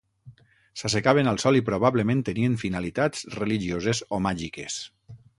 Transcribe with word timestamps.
S'assecaven 0.81 1.27
al 1.31 1.37
sol 1.43 1.59
i 1.59 1.63
probablement 1.67 2.23
tenien 2.29 2.57
finalitats 2.61 3.27
religioses 3.35 4.01
o 4.17 4.21
màgiques. 4.29 4.79